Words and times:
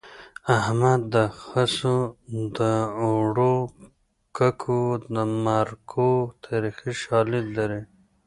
احمد 0.59 1.01
د 1.13 1.15
خسو 1.41 1.97
د 2.57 2.59
اوړو 3.05 3.55
ککو 4.37 4.83
د 5.13 5.15
مرکو 5.45 6.09
تاریخي 6.45 6.91
شالید 7.03 7.45
لري 7.57 7.81